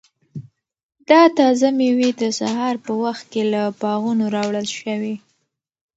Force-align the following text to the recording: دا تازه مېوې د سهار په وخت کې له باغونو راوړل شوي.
دا 1.09 1.21
تازه 1.37 1.67
مېوې 1.77 2.09
د 2.21 2.23
سهار 2.39 2.75
په 2.85 2.91
وخت 3.03 3.23
کې 3.31 3.43
له 3.53 3.61
باغونو 3.81 4.25
راوړل 4.35 4.67
شوي. 4.79 5.15